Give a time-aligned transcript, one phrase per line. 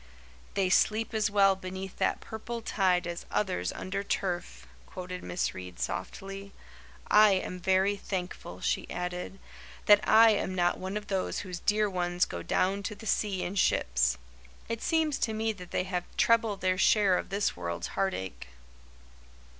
[0.55, 5.79] "'They sleep as well beneath that purple tide As others under turf,'" quoted Miss Reade
[5.79, 6.53] softly.
[7.11, 9.37] "I am very thankful," she added,
[9.85, 13.43] "that I am not one of those whose dear ones 'go down to the sea
[13.43, 14.17] in ships.'
[14.67, 18.47] It seems to me that they have treble their share of this world's heartache."